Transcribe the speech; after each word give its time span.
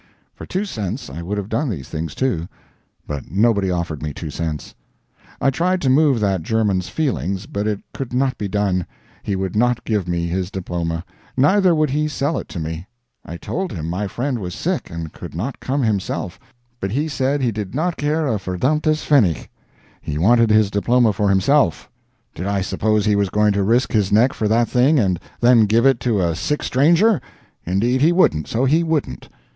For 0.33 0.47
two 0.47 0.65
cents 0.65 1.11
I 1.11 1.21
would 1.21 1.37
have 1.37 1.47
done 1.47 1.69
these 1.69 1.87
things, 1.87 2.15
too; 2.15 2.47
but 3.05 3.29
nobody 3.29 3.69
offered 3.69 4.01
me 4.01 4.13
two 4.15 4.31
cents. 4.31 4.73
I 5.39 5.51
tried 5.51 5.79
to 5.81 5.91
move 5.91 6.19
that 6.21 6.41
German's 6.41 6.89
feelings, 6.89 7.45
but 7.45 7.67
it 7.67 7.81
could 7.93 8.11
not 8.11 8.35
be 8.35 8.47
done; 8.47 8.87
he 9.21 9.35
would 9.35 9.55
not 9.55 9.83
give 9.85 10.07
me 10.07 10.25
his 10.25 10.49
diploma, 10.49 11.05
neither 11.37 11.75
would 11.75 11.91
he 11.91 12.07
sell 12.07 12.39
it 12.39 12.47
to 12.49 12.59
me. 12.59 12.87
I 13.23 13.37
TOLD 13.37 13.73
him 13.73 13.91
my 13.91 14.07
friend 14.07 14.39
was 14.39 14.55
sick 14.55 14.89
and 14.89 15.13
could 15.13 15.35
not 15.35 15.59
come 15.59 15.83
himself, 15.83 16.39
but 16.79 16.89
he 16.89 17.07
said 17.07 17.39
he 17.43 17.51
did 17.51 17.75
not 17.75 17.95
care 17.95 18.25
a 18.25 18.39
VERDAMMTES 18.39 19.03
PFENNIG, 19.03 19.49
he 20.01 20.17
wanted 20.17 20.49
his 20.49 20.71
diploma 20.71 21.13
for 21.13 21.29
himself 21.29 21.91
did 22.33 22.47
I 22.47 22.61
suppose 22.61 23.05
he 23.05 23.15
was 23.15 23.29
going 23.29 23.53
to 23.53 23.61
risk 23.61 23.91
his 23.91 24.11
neck 24.11 24.33
for 24.33 24.47
that 24.47 24.67
thing 24.67 24.97
and 24.97 25.19
then 25.41 25.67
give 25.67 25.85
it 25.85 25.99
to 25.99 26.19
a 26.21 26.35
sick 26.35 26.63
stranger? 26.63 27.21
Indeed 27.67 28.01
he 28.01 28.11
wouldn't, 28.11 28.47
so 28.47 28.65
he 28.65 28.83
wouldn't. 28.83 29.29